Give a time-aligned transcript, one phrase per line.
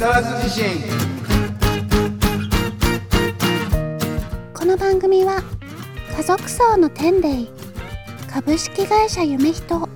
[0.00, 0.64] 更津地震。
[4.54, 5.42] この番組は
[6.16, 7.46] 家族層の天霊
[8.26, 9.86] 株式会社夢人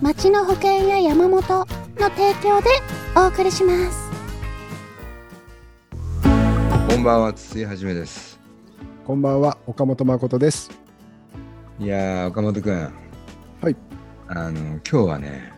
[0.00, 1.66] 町の保険や山本の
[2.08, 2.70] 提供で
[3.14, 4.08] お送りします。
[6.88, 8.40] こんばんは筒井はじめです。
[9.06, 10.70] こんばんは、岡本誠です。
[11.78, 12.92] いやー岡本くん
[13.60, 13.76] はい。
[14.28, 15.52] あの今日はね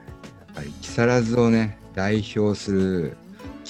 [0.48, 3.16] やっぱり木更津をね代表する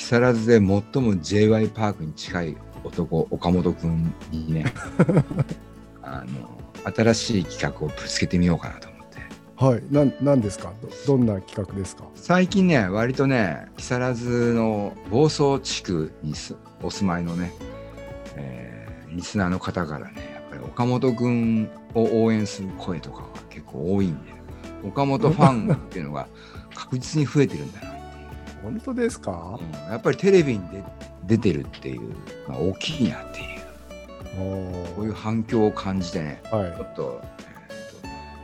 [0.00, 1.68] 木更津で最も J.Y.
[1.68, 4.64] パークに近い男岡本くんにね
[6.02, 6.59] あの
[6.96, 9.18] 新しい企画をぶつけてみようかなと思って
[9.56, 10.73] はい、なん、なんですか？
[11.06, 12.04] ど、どんな企画ですか？
[12.14, 17.52] 最近ね割とね木更津の房総地区にすお住まいのね、
[18.37, 24.32] えーリスナーの方からねやっぱり岡本君を応援する声とかが結構多いんで
[24.84, 26.28] 岡本ファンっていうのが
[26.76, 27.99] 確実に増えてるんだな
[28.63, 29.59] 本当ですか？
[29.61, 29.91] うん。
[29.91, 30.61] やっぱりテレビに
[31.27, 32.11] 出出てるっていう
[32.49, 33.61] のが大きいなっていう。
[34.39, 37.21] おこういう反響を感じてねはちょっと,、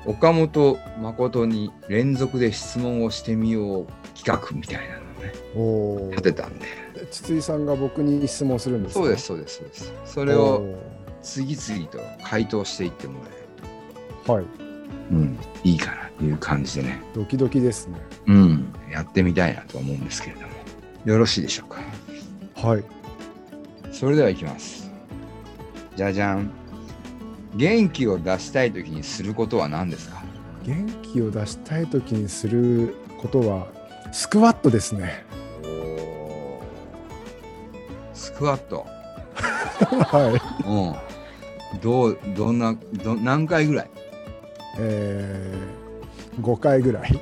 [0.05, 3.87] 岡本誠に連続で質問をしてみよう
[4.19, 4.97] 企画みたいな
[5.55, 6.11] のをね。
[6.11, 6.67] 立てたんで。
[7.11, 9.01] 筒井さんが僕に質問するんですか。
[9.01, 9.93] そうですそうですそうです。
[10.07, 10.65] そそれを
[11.23, 14.45] 次々と回答していってもらえるはい。
[14.45, 14.51] と、
[15.13, 17.99] うん、いいかないう感じでね、ドキドキですね。
[18.27, 20.49] うん、やってみたいなと思うんですけれども
[21.05, 21.81] よろしいでしょうか
[22.69, 22.85] はい。
[23.93, 24.91] それではいきます
[25.97, 26.51] じゃじゃん
[27.55, 30.23] 元気を出したい時にすることは何ですか？
[30.65, 33.67] 元気を出したい時にすることは。
[34.13, 35.25] スクワットですね。
[35.65, 36.61] お
[38.15, 38.87] スクワット
[39.37, 40.69] はい。
[40.69, 43.91] うんどうどんなど何回ぐらい？
[44.79, 45.86] えー、
[46.41, 47.21] 5回ぐらい。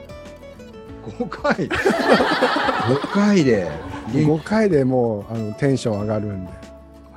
[1.07, 1.69] 5回？
[1.69, 3.71] 5回で？
[4.13, 6.51] 元5回でもうあのテンション上がるんで。
[6.53, 6.55] へ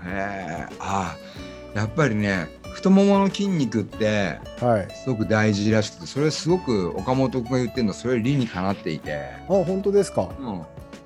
[0.05, 1.15] えあ
[1.73, 4.87] やっぱりね太ももの筋肉ってはい。
[5.03, 10.29] すごく大事らしくてそれすごく岡本君が言ってるのそれ理にかなっていて、あ、本当ですか？
[10.39, 10.61] うん、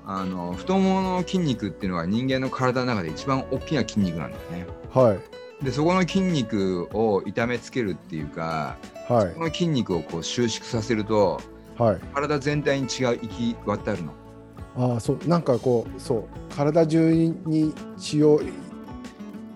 [0.06, 4.66] あの太ももの筋肉っていうのは人間の体の中で一番大きな筋肉なんだよね。
[4.92, 5.18] はい。
[5.62, 8.76] でそこの筋肉を痛めつけるっていうか
[9.08, 11.40] はこの筋肉をこう収縮させると
[11.78, 11.82] い。
[11.82, 12.00] はい。
[12.14, 14.12] 体全体に血が行き渡るの。
[14.76, 18.40] ああそうなんかこうそう体中に血を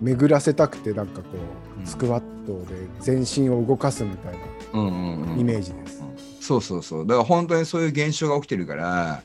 [0.00, 1.28] 巡らせたくてなんかこ
[1.76, 4.40] うんうスクワットで全身を動かすみたいな
[4.74, 6.04] うんうんうん、イメージです。
[6.40, 9.22] そうそうそうだから本当にそういう現象が起きてるから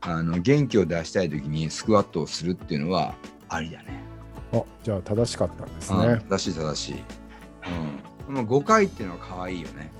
[0.00, 3.14] あの元気を出したい時にスクワットをするっていうのは
[3.48, 4.11] ありだね。
[4.52, 6.22] あじゃあ正しかったんですうんね。
[6.28, 6.94] 正しい正しい。
[8.28, 9.90] うん、でも5回っていうのは可愛いよね。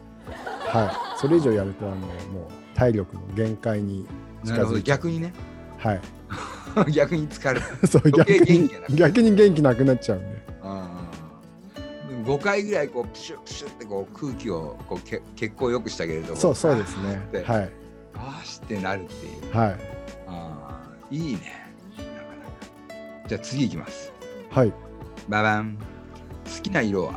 [0.66, 1.18] はい。
[1.18, 4.06] それ以上やるとあのもう体力の限界に
[4.44, 5.32] 近なるほどづいちゃう逆にね
[5.78, 6.00] はい。
[6.92, 7.60] 逆に疲れる。
[7.86, 10.26] そう逆に元気がなくなる逆に元気なくなっちゃうんで。
[10.64, 17.20] うんでも5回ぐらいこうプシュップシュッってこう空気をこうけ血行を良くしてあげるとそうそうですね。
[17.44, 17.70] はい
[18.14, 19.56] あーしってなるっていう。
[19.56, 19.76] はい
[20.26, 21.40] あーいいね。
[21.98, 24.11] なかなかじゃあ次いきます。
[24.52, 24.72] はい。
[25.28, 25.76] ババン。
[26.44, 27.14] 好きな色は？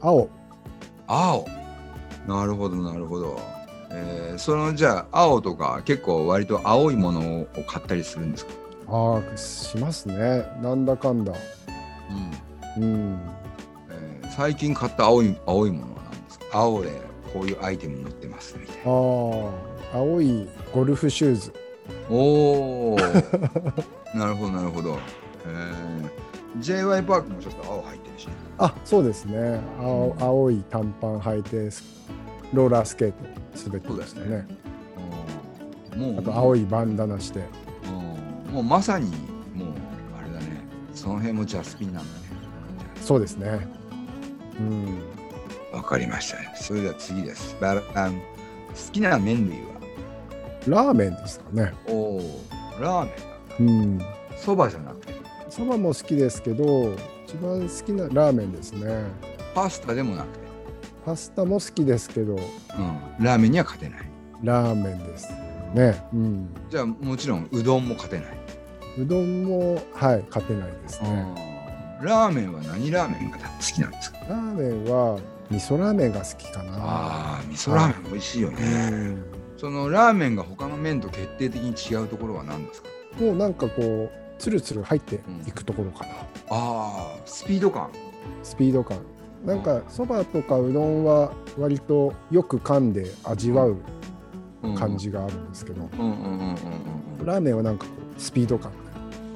[0.00, 0.28] 青
[1.06, 1.46] 青。
[2.26, 3.38] なるほどなるほど。
[3.90, 8.52] えーそのじゃあ青とか結構割と青いものを買ったりするんですか、
[8.88, 10.44] ああしますね。
[10.60, 11.32] なんだかんだ。
[12.76, 13.18] うん。
[13.90, 16.46] えー最近買った青い青いものは何ですか？
[16.58, 16.90] 青で
[17.32, 21.52] こういうアイテム持ってますみたいああ青いゴルフシューズ。
[22.10, 22.16] な。
[22.16, 22.96] おお。
[24.16, 24.98] なるほどなるほど。
[25.46, 27.02] えー、J.Y.
[27.02, 28.32] パークもちょっと青入ってるしね。
[28.58, 29.60] あそうですね。
[29.78, 31.82] 青青い短パン履いてス
[32.52, 33.16] ローラースケート
[33.66, 34.46] 滑ってましたね。
[35.94, 36.18] うんもう。
[36.20, 37.40] あと青いバンダナして。
[38.48, 39.10] うんもうまさに
[39.54, 39.68] もう
[40.18, 40.62] あれだね。
[40.94, 42.26] その辺もジャスピンなんだね。
[43.00, 43.66] そうですね。
[44.60, 45.02] うん。
[45.72, 46.38] わかりました。
[46.38, 46.52] ね。
[46.54, 47.56] それでは次です。
[47.60, 48.20] ババン好
[48.92, 49.74] きな麺類は？
[50.68, 51.74] ラーメンですかね。
[51.88, 52.20] おお、
[52.80, 53.10] ラー
[53.60, 53.98] メンうん。
[53.98, 54.06] だ。
[54.36, 55.03] そばじゃなくて、
[55.54, 56.96] そばも好きですけど
[57.28, 59.04] 一番好きなラーメンですね。
[59.54, 60.38] パスタでもなくて、
[61.06, 62.34] パスタも好きですけど。
[62.34, 64.00] うん、ラーメンには勝てない。
[64.42, 65.28] ラーメンです
[65.72, 66.04] ね。
[66.12, 66.48] うん。
[66.68, 68.38] じゃあもちろんうどんも勝てない。
[68.98, 71.24] うどんもはい勝てないですね。
[72.02, 74.18] ラーメンは何ラーメンが好きなんですか？
[74.28, 76.72] ラーメンは味噌ラーメンが好きかな。
[76.78, 78.88] ああ、味噌ラーメン美味しいよね。
[78.90, 79.24] うん
[79.56, 82.88] そのラーメンが他の麺と決定的に違うところは何ですか？
[83.20, 86.12] もうなんかこうつるつる入っていくところかな、
[86.50, 87.90] ああ、スピード感。
[88.42, 88.98] スピード感。
[89.44, 93.76] なんかそばとかうどんは割とよく噛んで味わう
[94.74, 96.54] 感じがあるんですけど、うんうんうんうんうん
[97.20, 97.26] うん。
[97.26, 98.72] ラーメンはなんかこうスピード感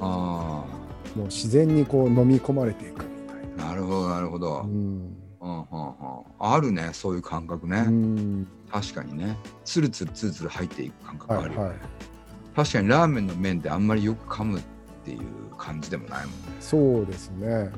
[0.01, 0.65] あ
[1.15, 4.59] もう自然にこう飲み込まれていくみたいあなるほどなるほど、な。
[4.61, 5.15] うん。
[5.41, 8.47] うんうんうん、あるねそういう感覚ね、うん。
[8.71, 9.37] 確かにね。
[9.63, 11.79] つるつるつるつる入っていく感覚あるよね、はいはい。
[12.55, 14.78] 確かにラーメンの麺ってあんまりよく噛むって
[15.11, 15.19] いう
[15.57, 17.69] 感じでもないもんねそうですね。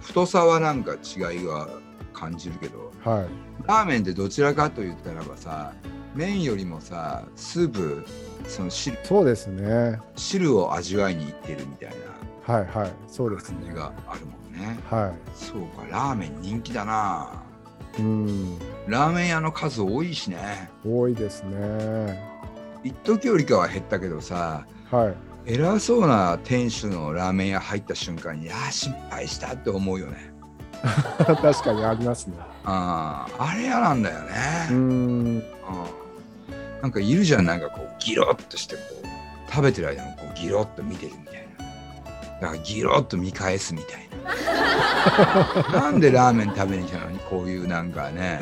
[0.00, 1.68] 太さはなんか違いは
[2.12, 3.26] 感じるけどはい。
[3.66, 5.72] ラーメンってどちらかと言ったらばさ
[6.14, 8.04] 麺よりもさスープ
[8.48, 9.98] その汁そうですね。
[10.16, 11.90] 汁を味わいにいってるみたい
[12.46, 12.92] なはいはい。
[13.06, 13.72] そうですね。
[13.74, 15.12] があるもんねは。
[15.34, 17.28] そうかラーメン人気だな
[17.98, 18.58] いうん。
[18.86, 22.28] ラーメン屋の数多いしね多いですね。
[22.82, 25.14] 一時よりかは減ったけどさはい。
[25.52, 30.32] 偉そうな店主のラーメン屋入った瞬間にいやー失敗したって思うよね。
[31.18, 32.36] 確かにありますね。
[32.64, 35.42] あーあれ嫌なんだよね、ううんん。
[36.82, 37.46] なんかいるじゃん。
[37.46, 42.40] なんかこうギロッとしてこう食べてる間もこうギロッと見てるみたいな。
[42.40, 44.08] だからギロッと見返すみたい
[45.72, 45.72] な。
[45.80, 48.40] なんでラーメン食べに来たのにこういうなんかね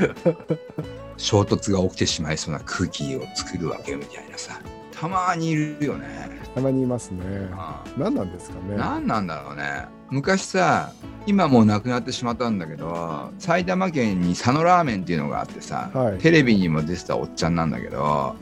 [1.17, 4.61] 衝突が起きてしまいそうな空気を作るわけみたいなさ
[4.99, 6.29] たまにいるよね。
[6.55, 7.21] たまにいますね。
[7.53, 8.77] あ何なんですかね。
[8.77, 9.87] 何なんだろうね。
[10.11, 10.93] 昔さ
[11.27, 16.19] 今もうなくなってしまったんだけど埼玉県に佐野ラーメンっていうのがあってさ、はい。
[16.19, 18.37] テレビにも出てたおっちゃんなんだけどはい。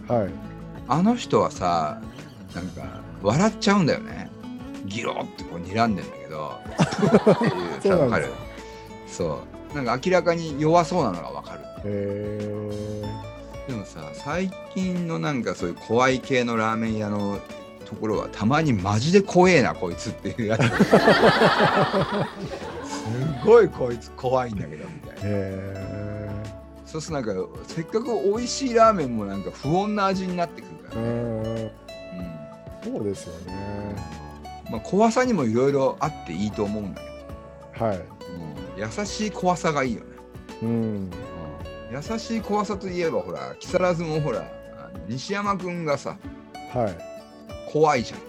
[0.88, 2.00] あの人はさ
[2.54, 4.30] なんか笑っちゃうんだよね。
[4.86, 7.98] ギロってこう睨んでんだけど。
[8.00, 8.28] わかる。
[9.06, 9.42] そ
[9.72, 9.76] う。
[9.76, 11.60] なんか明らかに弱そうなのがわかる。
[11.84, 12.95] え
[13.66, 17.40] でもさ最近のなんかそういう怖い系のラーメン屋の
[17.84, 20.70] ところはたまにマジで怖えなこいつっていうやつす
[23.44, 26.44] ごいこいつ怖いんだけどみたいー、なえ
[26.84, 31.02] そうするとなんかせっかく美味しいラーメンもなんか不穏な味になってくるかー、ら
[31.54, 31.72] ね、
[32.84, 32.92] うん。
[32.94, 33.54] そうですよね。
[34.66, 37.00] うんまあ、怖さにもいろいろあっていいと思うんだ
[37.78, 37.98] けはい。
[37.98, 38.06] ど、うん
[39.00, 40.06] 優しい怖さがいいよね、
[40.62, 41.10] うん。
[41.96, 44.44] うん優しい怖さといえばほら木更津もほら
[45.08, 46.16] 西山くんがさ
[46.72, 46.90] は
[47.70, 48.26] 怖いじゃんい。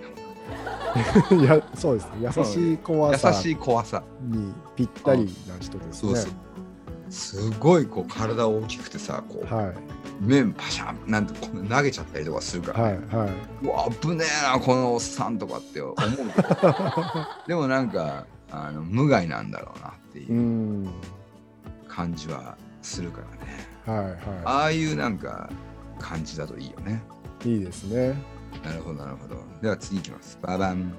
[1.41, 2.31] いや、そうですね。
[2.35, 5.91] 優しい怖さ優しい怖さにぴったりな人ですね。
[5.93, 6.31] そうそう。
[7.09, 9.73] すごいこう体大きくてさこう、はい。
[10.19, 12.93] 麺パシャンなんてこう投げちゃったりとかするから、はい。
[12.93, 13.29] ねはい。
[13.63, 15.95] うわ危ねえなこのおっさんとかって思う
[17.47, 20.89] でもなんかあの無害なんだろうなっていううん
[21.87, 23.21] 感じはするか
[23.85, 24.11] らね、はい。
[24.11, 25.49] はああいうなんか
[25.99, 27.03] 感じだといいよね
[27.45, 27.49] い。
[27.53, 28.15] いいですね。
[28.63, 30.91] なるほどなるほどでは次いきますババン、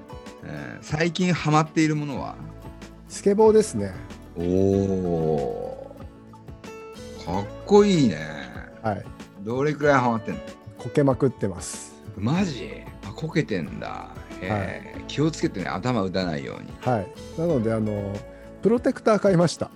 [0.45, 2.35] えー最近ハマっているものは？
[3.07, 3.91] スケボーですね。
[4.37, 5.95] おお
[7.25, 8.17] かっこいいね
[8.81, 9.03] はい。
[9.41, 10.41] どれくらいハマってんの？
[10.77, 11.93] こけまくってます。
[12.15, 12.71] マジ？
[13.05, 14.09] あこけてんだ
[14.41, 17.07] へえ、気をつけてね頭打たないようにはい。
[17.37, 18.15] なので、あの、
[18.61, 19.69] プロテクター買いました。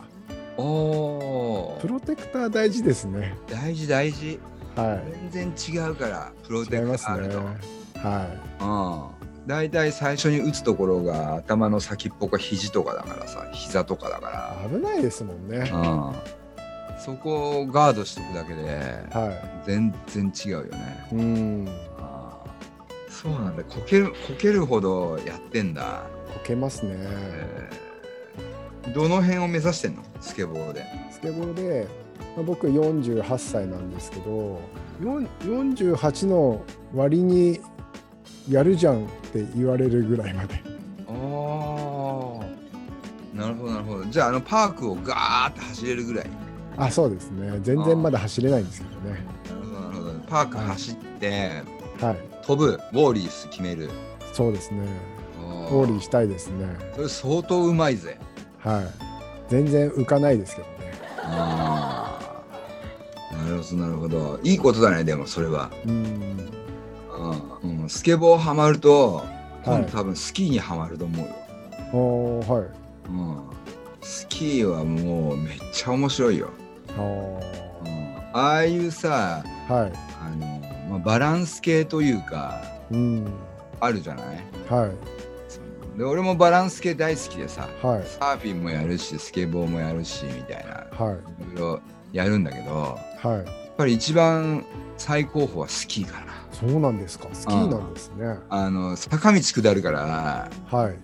[0.57, 3.35] おおプロテクター大事ですね。
[3.50, 4.39] 大事大事
[4.75, 5.00] は
[5.31, 6.67] 全然違うからプロい。
[6.67, 7.38] テクターあると、。
[8.00, 14.69] はうん大体最初に打つところが頭の先っぽか肘とかだからさ膝とかだかい。
[14.69, 15.67] 危ないですもんね。
[15.69, 16.13] ら、うん、
[16.97, 18.63] そこをガードしておくだけで
[19.11, 21.16] は全然違うよねい。
[21.16, 21.68] うん。
[23.09, 26.94] そうなんだこけるこけるほどやってんだ、こけますね。
[26.95, 27.83] えー
[28.94, 30.04] どの辺を目指してんの？
[30.23, 30.85] スケボーで。
[31.11, 31.87] スケボーで、
[32.35, 34.61] まあ、僕48歳なんですけど
[35.01, 36.63] よん48の
[36.95, 37.59] 割に
[38.49, 40.56] やるじゃんって言われるぐらいまで。
[41.07, 41.13] ああ
[43.37, 44.06] なるほどなるほど。
[44.06, 46.30] じゃああのパークをガーって走れるぐらい。
[46.77, 47.59] あそうですね。
[47.61, 49.25] 全然まだ走れないんですけどね。
[49.49, 50.19] なるほどなるほど。
[50.27, 51.63] パーク走って、
[51.99, 52.18] はい。
[52.45, 52.73] 飛ぶ。
[52.73, 53.89] ウォーリース決める。
[54.33, 54.80] そうですね。
[55.39, 56.65] ウウォーリーしたいですね。
[56.95, 58.19] それ相当うまいぜ。
[58.59, 59.03] はい
[59.54, 60.74] 全然浮かないですけどね。
[61.18, 62.18] あ
[63.31, 64.40] あなるほどなるほど。
[64.44, 66.50] いいことだねでもそれは、うん。
[67.64, 67.83] うん。
[67.83, 69.24] うん、スケボーハマると
[69.64, 69.83] 今はい。
[69.86, 72.66] 度多分スキーにはまると思うよ、はい。
[73.10, 73.44] うん、
[74.02, 76.50] スキーはもうめっちゃ面白いよ、
[76.98, 77.40] あうん、
[78.33, 79.94] ああいうさーはい。
[80.19, 82.60] あの、まあ、バランス系というか
[82.92, 83.28] うん。
[83.80, 84.26] あるじゃない？
[84.69, 84.92] はい
[85.97, 88.04] で俺もバランス系大好きでさはい。
[88.07, 91.16] サーフィンもやるしスケボーもやるしみたいなはい。
[91.54, 91.81] いろいろ
[92.12, 93.42] やるんだけどやはい。
[93.42, 93.45] っ
[93.78, 94.66] ぱり一番
[94.97, 96.28] 最高峰はスキーかな。
[96.52, 97.28] そうなんですか。
[97.33, 98.38] スキーなんですね。
[98.50, 100.95] あの坂道下るからはい。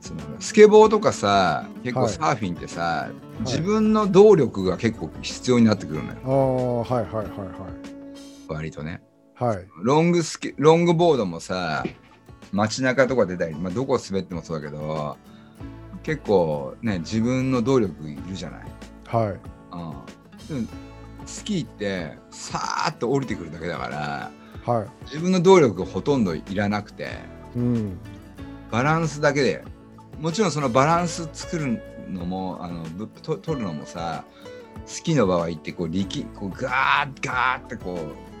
[0.00, 2.12] そのスケボーとかさ結構はい。
[2.12, 3.10] サーフィンってさ、
[3.40, 6.84] 自分の動力が結構必要になってくるのよ。
[6.86, 7.28] ああはいはいはいはい。
[8.48, 9.02] 割とね。
[9.34, 9.66] はい。
[9.82, 11.84] ロングスキロングボードもさ
[12.52, 15.16] 街中とか出たり、まあ、どこ滑ってもそうだけど
[16.02, 18.60] 結構ね自分の動力いるじゃない。
[19.06, 19.40] はい。
[20.50, 20.68] うん、
[21.26, 24.30] スキーってさーっと降りてくるだけだから
[24.64, 27.18] は自分の動力ほとんどいらなくて
[27.56, 27.58] い。
[27.58, 27.98] うん。
[28.70, 29.64] バランスだけで
[30.20, 34.24] もちろんそのバランス作るのもあのぶと取るのもさ
[34.86, 38.33] スキーの場合ってこう力こうガーッガーってこう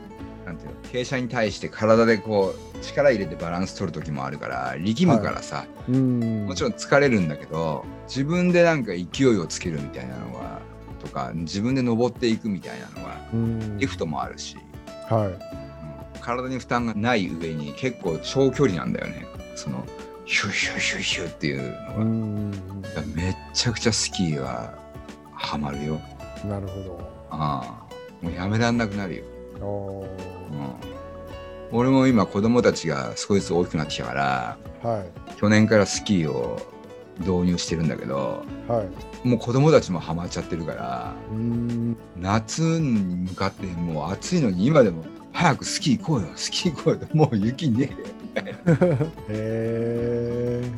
[0.44, 6.46] なんていうの傾斜に対して体でこう力入れてバランス取る時もあるから力むからさ、うん。
[6.46, 10.60] もちろん疲れるんだけど自分でなんか勢いをつけるみたいなのが
[11.00, 13.78] とか自分で登っていくみたいなのがうん。
[13.78, 14.56] リフトもあるし、
[15.08, 16.20] はうん。
[16.20, 19.26] 体に負担がない上に結構長距離なんだよね。
[19.56, 19.84] その
[20.26, 22.94] ヒューヒューヒューヒューっていうのい。
[22.94, 24.74] が、めっちゃくちゃスキーは
[25.34, 26.00] ハマるよ。
[26.46, 28.24] なるほああ。
[28.24, 29.24] もうやめらんなくなるよ、
[29.60, 30.04] うん、
[31.72, 35.08] 俺も今子供たちが少しずつ大きくなってきたからーはい。
[35.36, 36.60] 去年からスキーを
[37.20, 38.84] 導入してるんだけどは
[39.24, 39.28] い。
[39.28, 41.96] もう子供たちもハマっちゃってるからうん。
[42.16, 47.90] 夏に向かってもう暑いのに今でも早くスキー行こうよスキー行こうよもう雪ね
[48.36, 48.44] えよ
[49.28, 50.70] へえ。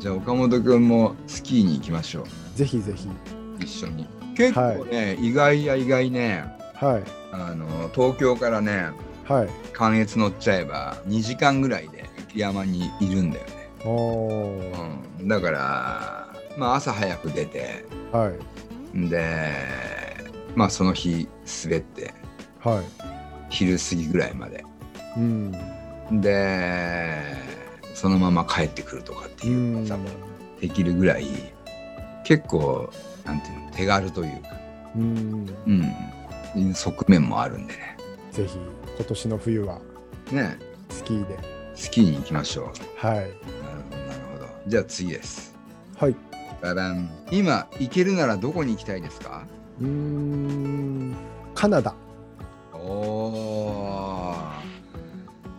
[0.00, 3.08] じゃあ岡本君もスキーに行きましょうぜひぜひ。
[3.60, 6.44] 一緒に結構ね、意外や意外ね
[6.84, 7.04] はい。
[7.32, 8.90] あの東京からね
[9.24, 9.48] はい。
[9.72, 15.20] 関越乗っちゃえば2時間ぐらいで雪山にいるんだよね、おー。
[15.20, 19.08] うん、だからまあ朝早く出てはい。
[19.08, 19.50] で
[20.54, 21.26] まあその日
[21.64, 22.12] 滑って
[22.60, 22.84] はい。
[23.48, 24.64] 昼過ぎぐらいまで
[25.16, 25.52] うん。
[26.20, 27.16] で
[27.94, 30.08] そのまま帰ってくるとかっていう技も
[30.60, 31.26] できるぐらい
[32.24, 32.90] 結構
[33.24, 34.48] なんていうの手軽というか、
[34.96, 35.48] うん。
[35.66, 35.94] うん、
[36.74, 37.96] 側面もあるんでね。
[38.30, 38.58] ぜひ、
[38.96, 39.80] 今年の冬は
[40.30, 40.58] ね。
[40.90, 41.38] スキーで。
[41.74, 43.06] スキーに行きましょう。
[43.06, 43.16] はい。
[43.16, 43.32] なる
[44.32, 45.54] ほどじゃあ次です。
[45.96, 46.16] はい。
[46.62, 47.10] ババン。
[47.30, 49.46] 今行けるならどこに行きたいですか？
[49.80, 51.14] うーん。
[51.54, 51.94] カナダ。
[52.72, 54.34] お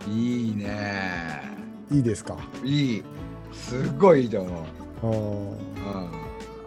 [0.06, 0.12] ー。
[0.12, 1.42] いいね。
[1.90, 2.36] いいですか？
[2.64, 3.04] いい。
[3.52, 4.64] すっごいいいと思う、
[5.02, 5.10] あー。
[5.10, 5.58] うん、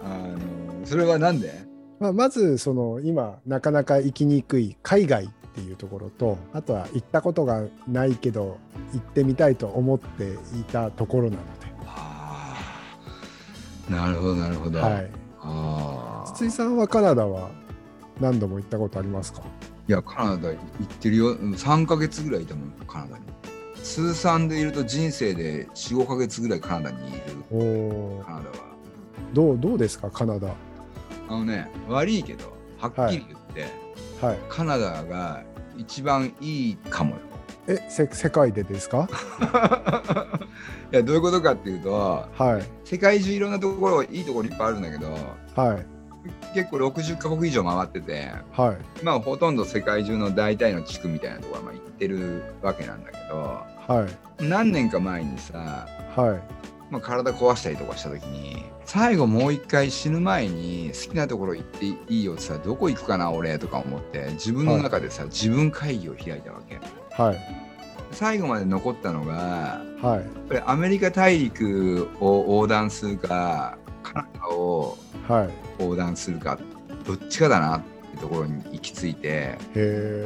[0.03, 0.07] あ
[0.79, 1.68] のそれはなんで？
[1.99, 8.57] まあ、まずその今なかなか行きにくい海外っていうところとあとは行ったことがないけど
[8.93, 11.41] 行ってみたいと思っていたところなの
[11.85, 12.55] あ
[13.89, 13.91] あ。
[13.91, 16.31] なるほどなるほど、で、はい、ああ。
[16.31, 17.49] 筒井さんはカナダは
[18.21, 19.41] 何度も行ったことありますか？
[19.87, 21.31] いやカナダ行ってるよ。
[21.31, 23.25] うん3ヶ月ぐらいいたもんカナダに。
[23.83, 27.19] 通算でいると人生で45ヶ月ぐらいカナダにいる。
[27.51, 27.57] お
[28.19, 28.55] おカナダは。
[29.33, 30.53] どうどうですかカナダ？
[31.29, 33.65] あのね悪いけどはっきり言って、
[34.25, 34.37] はい。
[34.49, 35.43] カナダが
[35.77, 37.17] 一番いいかもよ。
[37.67, 39.07] えせ世界でですか？
[40.91, 42.63] いやどういうことかっていうとはい。
[42.87, 45.07] 世界中いろんなところいいところいっぱいあるんだけど
[45.55, 45.85] はい。
[46.53, 49.03] 結構60カ国以上回っててはい。
[49.03, 53.35] まあほとんど世界中の大体の地区みたいなところはまあ行ってるわけなんだけど
[53.87, 54.05] は
[54.39, 54.43] い。
[54.43, 56.39] 何年か前にさ、はい
[56.89, 66.79] まあ、体壊したりとかした時に最後もう一回死ぬ前に好きなところ行っていいよってさどこ行くかな俺とか思って自分の中でさ、自分会議を開いたわけ。
[67.21, 67.37] はい。
[68.11, 70.47] 最後まで残ったのがはい。
[70.47, 75.49] これアメリカ大陸を横断するかカナダをはい。
[75.79, 76.57] 横断するか
[77.05, 79.57] どっちかだなってところに行き着いて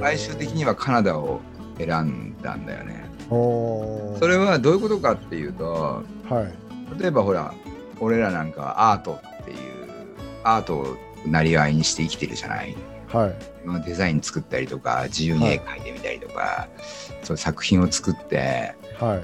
[0.02, 1.42] 最終的にはカナダを
[1.78, 3.03] 選んだんだよね。
[4.20, 7.00] それはどういうことかっていうとはい。
[7.00, 7.54] 例えばほら
[8.00, 9.58] 俺らなんかはアートっていう
[10.44, 12.76] アートをなりわいにして生きてるじゃない？
[13.08, 13.36] はい。
[13.66, 16.68] まあデザイン作ったりとか自由に絵描いてみたりとか、
[17.24, 19.16] そういう作品を作っては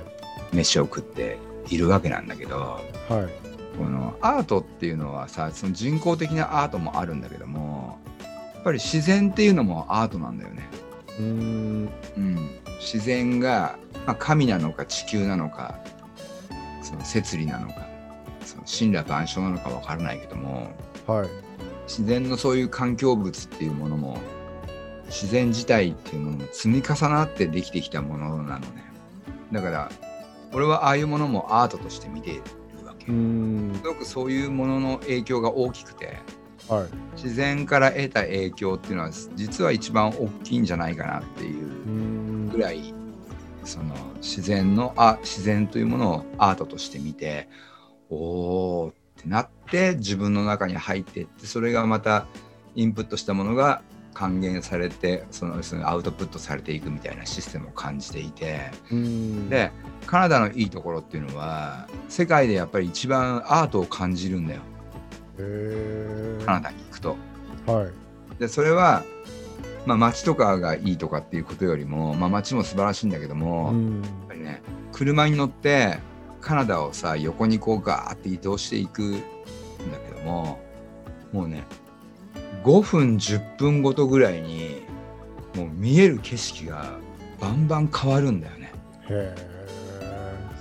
[0.52, 0.56] い。
[0.56, 1.38] 飯を食って
[1.70, 3.78] いるわけなんだけどはい。
[3.78, 8.00] このアートっていうのはさその人工的なアートもあるんだけども
[8.56, 10.68] やっぱり自然っていうのもアートなんだよね。
[11.20, 11.90] うーん。
[12.18, 12.50] うん、
[12.80, 15.80] 自然が、まあ、神なのか地球なのか
[16.82, 17.88] その摂理なのか
[18.46, 20.72] その神羅万象なのかわからないけども
[21.06, 21.30] はい。
[21.88, 24.20] 自然のそういう環境物っていうものも
[25.08, 28.92] 自然自体っていうものも積み重なってできてきたものなのね。
[29.52, 29.92] だから
[30.54, 32.42] 俺はああいうものもアートとして見ている
[32.86, 33.74] わけうーん。
[33.76, 36.18] すごくそういうものの影響が大きくて
[36.68, 36.88] はい。
[37.16, 42.94] 自然から得た影響っていうのは実は一番大きいんじゃないかなっていうぐらい
[43.64, 47.50] その自然のあ自然というものをアートとして見て
[48.10, 52.26] おーってなって自分の中に入っていってそれがまた
[52.76, 53.82] インプットしたものが
[54.14, 59.50] 還元されてそのそのアウトプットされていくみたいなシステムを感じていてうん。
[59.50, 59.72] で
[60.06, 64.62] カナダのいいところっていうのは世界でやっぱり一番アートを感じるんだよ。
[66.46, 67.16] カナダに行くと。
[67.66, 68.40] はい。
[68.40, 69.04] でそれは、
[69.90, 75.98] まあ、街とかがいいとかっていうことよりも、まあ、街も素晴らしいんだけども、やっうんぱりね車に乗って
[76.42, 79.20] カナダをさ横にこうガーって移動していくんだ
[80.08, 80.60] けども
[81.32, 81.64] もうね
[82.64, 84.84] 5分10分ごとぐらいに
[85.56, 86.86] もう見える景色が
[87.40, 88.72] バンバン変わるんだよね。
[89.10, 89.36] へ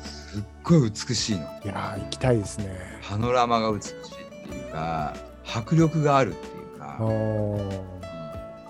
[0.05, 1.43] すっごい美しいの。
[1.65, 2.79] えいやー行きたいですね。
[3.07, 6.97] パノラマが美しいっていうか迫力があるっていうか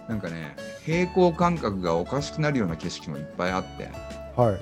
[0.08, 3.90] なんかね平行感覚がおかしくなるような景色もいっぱいあって。
[4.36, 4.60] はい。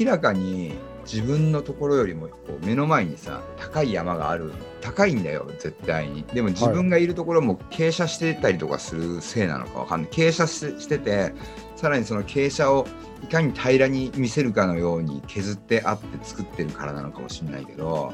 [0.00, 4.52] 明らかに自分のところよりもこう目の前にさ高い山がある。
[4.80, 6.22] 高いんだよ絶対に。
[6.22, 10.10] でも自分がいるところも傾斜してたりとかするせいなのかわかんない。
[10.10, 11.32] 傾斜ししてて
[11.76, 12.86] さらにその傾斜を
[13.22, 18.12] いかに平らに見せるかのように削ってあって作ってるからなのかもしれないけど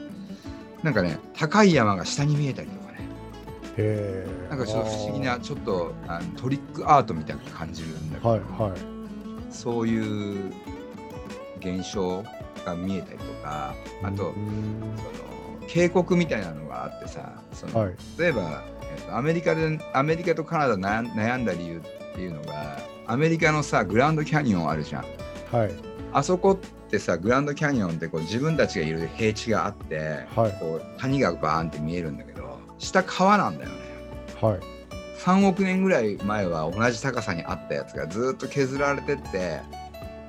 [0.82, 2.83] なんかね高い山が下に見えたりとか
[4.48, 9.52] なんかちょっと不思議なちょっとあのトリックアートみたいな感じるんだけど、はいはい。
[9.52, 10.52] そういう
[11.58, 12.22] 現象
[12.64, 15.34] が見えたりとかあと、うんその
[15.66, 17.94] 渓谷みたいなのがあってさその、はい。
[18.18, 21.80] 例えば、えっとアメリカでアメリカとカナダ悩ん悩んだ理由っ
[22.14, 25.04] ていうのがアメリカのさグランドキャニオンあるじゃん。
[25.50, 25.72] はい。
[26.12, 26.56] あそこっ
[26.90, 30.52] てさグランドキャニオンってこう自分たちがいる平地があって、はい。
[30.60, 32.33] こう谷がバーンって見えるんだけど
[32.78, 33.76] 下川なんだよね。
[34.40, 34.60] はい。
[35.18, 39.60] 3億年ぐらい前は同じ高さにあったやつがずっと削られてって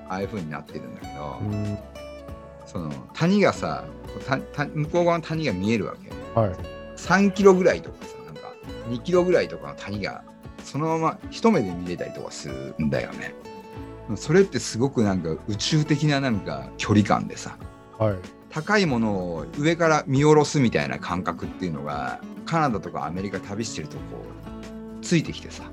[0.08, 1.78] ああいう風になってるんだけど、うん。
[2.66, 3.86] その谷がさ
[4.25, 6.40] たた向こう側の谷が見えるわけ。
[6.40, 6.56] はい。
[6.96, 8.54] 3キロぐらいとかさなんか
[8.90, 10.24] 2キロぐらいとかの谷が
[10.64, 13.36] そのまま一目で見れたりとかするんだよね。
[14.16, 17.58] それってすごくなんか宇宙的ななんか距離感でさ。
[17.98, 18.15] はい
[18.56, 24.02] 高いものを上から見下ろすみたいな感覚っていうのがカナダとかアメリカ旅してるとこ
[25.02, 25.65] うついてきてさ。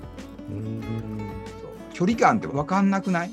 [0.51, 0.83] うん
[1.93, 3.31] 距離感って分かんなくない？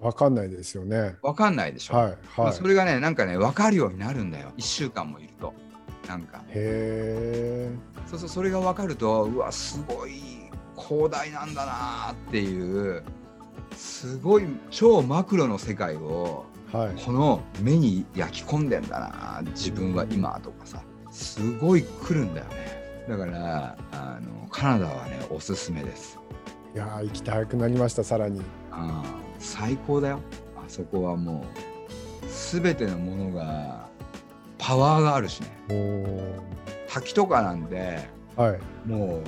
[0.00, 1.16] わかんないですよね。
[1.20, 2.16] 分かんないでしょ、はいはい。
[2.38, 4.52] まあそれがねなんかね分かるようになるんだよ。
[4.56, 5.52] 1週間もいると。
[6.06, 6.44] なんか。
[6.50, 7.70] へえ
[8.06, 10.12] そうそうそれが分かるとうわすごい
[10.78, 13.02] 広大なんだなーっていう
[13.74, 17.02] すごい超マクロの世界をはい。
[17.04, 20.82] この目に焼き込んでんだな自分は今とかさ。
[21.10, 23.06] すごい来るんだよね。
[23.08, 26.18] だからあのカナダはねおすすめです。
[26.74, 28.40] いやー行きたくなりましたさらに。
[28.70, 30.20] あー最高だよ。
[30.56, 31.44] あそこはも
[32.22, 32.26] う
[32.62, 33.88] 全てのものが
[34.56, 35.48] パワーがあるしね。
[36.88, 38.88] 滝とかなんではい。
[38.88, 39.22] も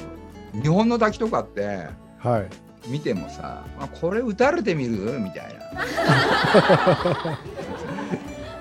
[0.58, 2.48] う日本の滝とかってはい
[2.86, 5.18] 見てもさ、あ、これ打たれてみる？
[5.20, 7.38] みたいな。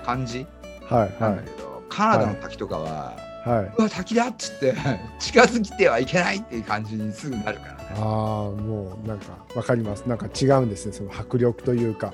[0.06, 0.46] 感じ？
[0.90, 3.14] はいはなんだけど、カナダの滝とかは、
[3.46, 3.50] い。
[3.50, 3.72] はい。
[3.78, 4.74] うわ滝だっつって
[5.20, 7.74] 近づきてはいけないっていう感じにすぐなるから。
[7.74, 10.04] ねああもうなんかわかります。
[10.08, 12.14] なんか違うんですねその迫力というか。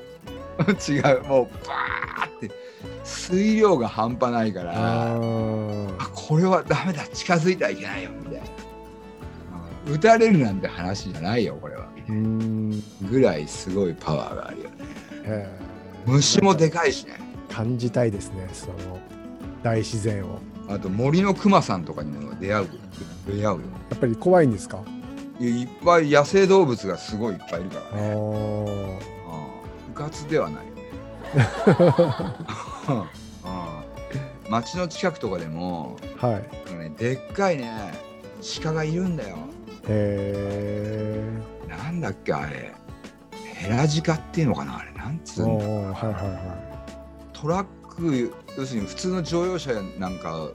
[0.89, 1.24] 違う。
[1.24, 2.52] もうバーって
[3.04, 8.50] 水量が半端ないからああーこれはダメだ近づいてはいけないよみたいな、うん
[9.93, 12.84] 打たれるなんて話じゃないよこれはうーん。
[13.10, 14.76] ぐらいすごいパワーがあるよね。
[15.26, 17.13] へー虫もでかいしね。
[17.50, 18.74] 感じたいですねその
[19.63, 20.39] 大自然を。
[20.67, 22.67] あと森のクマさんとかにも出会う
[23.28, 23.60] 出会うよ。
[23.89, 24.80] やっぱり怖いんですか？
[25.39, 28.08] いっぱい野生動物がすごいいっぱいいるかあらね。
[28.15, 28.98] ー。
[29.89, 30.80] うかつではないよね。
[34.45, 34.52] うん。
[34.52, 36.41] 街の近くとかでもは
[36.72, 36.76] い。
[36.78, 37.72] ねでっかいね
[38.63, 39.38] 鹿がいるんだよ。
[39.88, 41.24] へ
[41.84, 42.74] なんだっけあれ。
[43.56, 44.92] ヘラジカっていうのかなあれ。
[44.94, 46.70] なんつうのーはいはいは
[47.34, 50.50] トラック要するに普通の乗用車なんか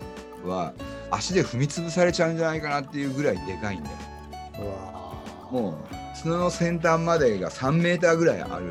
[0.44, 0.74] は
[1.10, 3.96] 足で踏み潰されちゃうんじゃないかなっていうぐらいでかいんだよ。
[4.58, 5.14] いうわ
[5.50, 5.74] もう
[6.22, 8.64] 角の先端までが3メーターぐらいある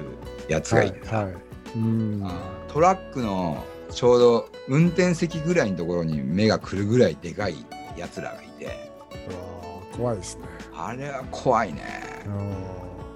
[0.47, 1.05] やつーがいて。
[1.05, 1.35] さ、はいはい。
[2.71, 7.65] トラックのちょうど運転席ぐらいのところに目が来るぐらいでかい
[7.97, 8.65] やつらがいて。
[8.65, 10.43] うわー怖いですね。
[10.75, 12.12] あれは怖いね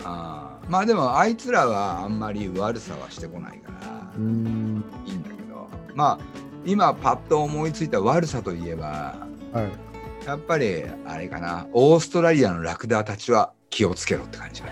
[0.03, 3.77] あまあでもあいつらはあんまり悪さはしてこないから。
[4.15, 4.83] ーうん。
[5.05, 5.67] いいんだけど。
[5.95, 6.19] まあ
[6.65, 9.15] 今パッと思いついた悪さといえば
[9.53, 10.25] はい。
[10.25, 11.67] やっぱりあれかな。
[11.71, 14.69] オーストラリアのラクダたちは気をつけろって感じか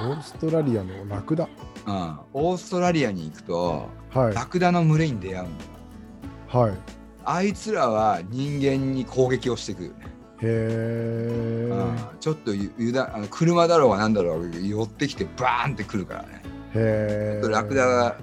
[0.00, 1.48] オーストラリアのラクダ？
[1.86, 4.34] な、うん、オーストラリアに行くとはい。
[4.34, 5.70] ラクダの群れに出会うんだよ
[6.48, 6.72] はい。
[7.24, 10.06] あいつらは人間に攻撃をしてくるね
[10.42, 16.42] へえうんちょっとゆ油断あの車だろうがなんだろうが寄ってきてバーンってくるからね。
[16.74, 18.16] へえラクダが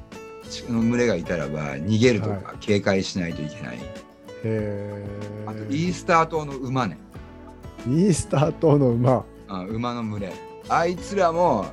[0.70, 3.82] の群れがいたらば逃げるとか警戒しないといけない、へ
[4.44, 5.06] え
[5.46, 6.98] あとイースター島の馬ね、
[7.86, 9.26] イースター島の馬。
[9.50, 10.34] うん馬の群れ。
[10.70, 11.66] あいつらも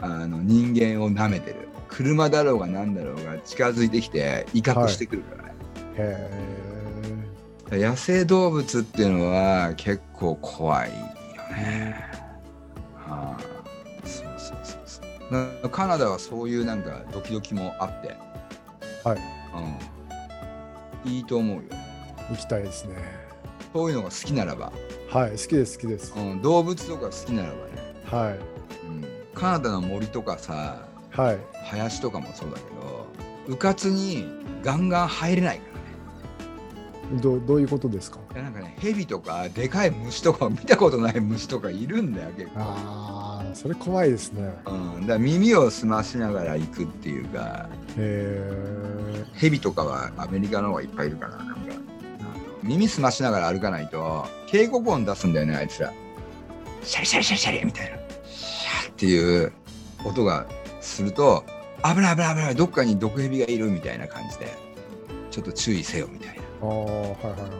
[0.00, 1.68] あの人間を舐めてる。
[1.88, 5.54] 車だろうがなんだろうが近づいてきて威嚇してくるからね、
[5.96, 6.71] へ
[7.76, 10.96] 野生動物っていうのは結構怖いよ
[11.56, 11.96] ね。
[12.94, 15.62] はあ、そうそうそうそう。
[15.62, 18.14] なカナダはそういうなんかドキドキもあって、
[19.08, 19.20] はい。
[21.04, 21.62] うん、いいと思うよ。
[21.70, 22.96] え行きたいですね。
[23.72, 24.70] そういうのが好きならば、
[25.10, 26.12] はい好きです好きです。
[26.14, 27.60] うん、動物とか好きならばね、
[28.04, 28.38] はい。
[28.86, 29.04] うん、
[29.34, 31.38] カナダの森とかさはい。
[31.64, 33.06] 林とかもそうだけど
[33.48, 34.26] うかつに
[34.62, 35.68] ガンガン入れないから。
[35.68, 35.71] ね。
[37.20, 38.18] どどういうことですか？
[38.34, 42.52] いやなんかねヘビとかでかい虫とか見たことない虫とかいるんだよ結構。
[42.56, 44.54] ああそれ怖いですね。
[44.66, 51.54] うん、だ耳を澄ましながら行くっていうかへえヘビとかはアメリカの方がいっぱいいるからなんか
[52.62, 55.92] 耳澄ましながら歩かないと警告音出すんだよねあいつら。
[56.82, 57.96] シャリシャリシャリシャリみたいな。
[58.26, 59.52] シャーっていう
[60.04, 60.46] 音が
[60.80, 61.44] すると
[61.84, 64.46] 危ない危ない危ないどっかに毒ヘビがいるみたいな感じで
[65.30, 67.50] ちょっと注意せよみたいな、ああはいはいはい。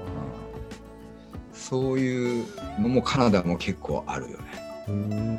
[1.52, 2.46] そういう
[2.80, 4.44] のもカナダも結構あるよね。
[4.88, 5.38] うん。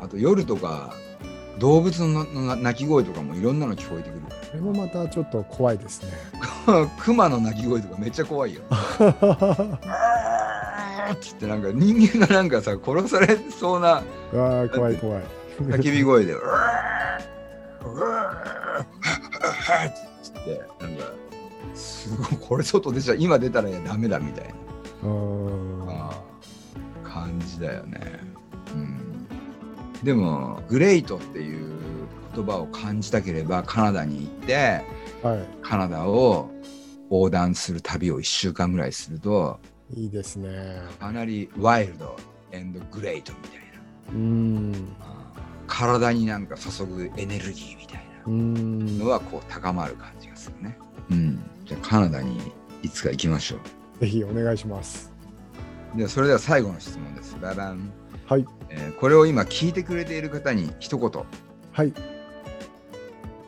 [0.00, 0.94] あと夜とか
[1.58, 4.20] 動物のの鳴き声とかもいろんなの聞こえてくる。
[4.20, 6.10] かこれもまたちょっと怖いですね。
[6.66, 8.62] らクマの鳴き声とかめっちゃ怖いよ。
[11.12, 14.02] っつってなんか人間がなんかさ殺されそうなあ
[14.64, 15.22] あ怖い怖い。
[15.60, 20.91] 叫び声で「うわーうわーっつってなん
[22.40, 24.52] これ外出ちゃ今出たらダメだみたいな。
[27.02, 28.00] 感じだよね。
[28.74, 29.26] うん、
[30.02, 31.72] でもグレイトっていう
[32.34, 34.82] 言葉を感じたければカナダに行って
[35.22, 36.50] はカナダを
[37.10, 39.60] 横断する旅を1週間ぐらいすると
[39.94, 40.80] いいいですね。
[40.98, 42.16] かなりワイルド
[42.90, 44.14] グレートみたいな。
[44.14, 44.88] うん。
[45.66, 48.98] 体になんか注ぐエネルギーみたいうん。
[48.98, 50.78] なのはこう高まる感じがするね。
[51.10, 53.56] うん、じゃあカナダにいつか行きましょ
[54.00, 55.10] ぜひお願いします
[55.94, 55.96] う。
[55.96, 57.36] ではそれでは最後の質問です。
[57.40, 57.92] ババン、
[58.26, 61.22] はいえーこれを今聞いてくれている方に一言。
[61.72, 61.92] はい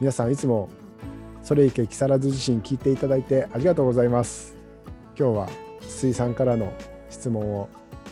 [0.01, 0.71] 皆さんいつも
[1.43, 4.57] それいけ木更津地震聞いていただいてありがとうございます
[5.19, 5.49] 今日は
[5.83, 6.73] 筒井さんからの
[7.11, 7.69] 質問を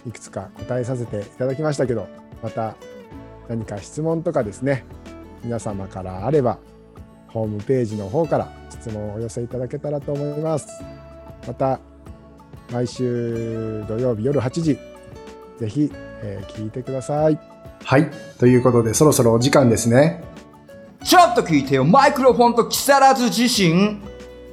[0.06, 2.08] いくつか答えさせていただきましたけど
[2.42, 2.76] また
[3.48, 4.84] 何か質問とかですね
[5.42, 6.58] 皆様からあれば
[7.32, 10.68] ホームページの方から質問をお寄せいただけたらと思います。
[11.46, 11.80] また
[12.70, 14.78] 毎週土曜日夜8時
[15.58, 15.90] ぜひ、
[16.22, 17.38] えー聞いてください。
[17.84, 18.10] はい。
[18.38, 20.24] ということでそろそろお時間ですね。
[21.04, 21.84] ちょっと聞いてよ。
[21.84, 24.00] マイクロフォンと木更津地震。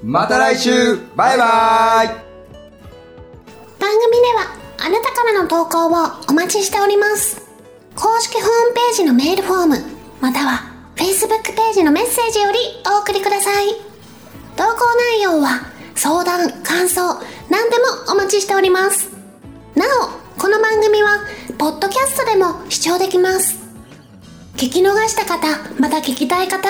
[0.03, 0.97] また来週。
[1.15, 2.07] バイバイ。
[3.79, 5.91] 番組ではあなたからの投稿を
[6.29, 7.47] お待ちしております。
[7.95, 9.77] 公式ホームページのメールフォーム
[10.21, 10.68] または
[10.99, 13.67] Facebook ページのメッセージよりお送りください。
[14.57, 15.61] 投稿内容は
[15.95, 17.01] 相談感想
[17.49, 19.09] 何でもお待ちしております。
[19.75, 21.19] なおこの番組は
[21.57, 23.57] ポッドキャストでも視聴できます。
[24.57, 25.47] 聞き逃した方
[25.79, 26.67] また聞きたい方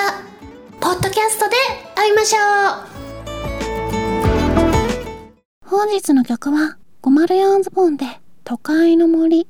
[0.79, 1.55] ポッドキャストで
[1.95, 2.39] 会いましょ
[2.85, 2.99] う。
[5.65, 8.05] 本日の曲は504ズボンで
[8.43, 9.47] 都会の森。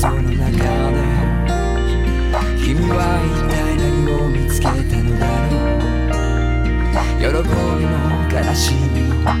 [0.00, 0.96] その中で。
[2.64, 7.18] 君は一体何を見つけたのだろう。
[7.18, 7.92] 喜びも
[8.30, 9.34] 悲しみも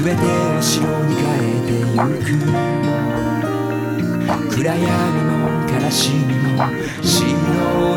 [0.00, 2.38] 全てを白に変えてゆく。
[4.48, 4.82] 暗闇
[5.24, 6.70] も悲しみも
[7.02, 7.87] 白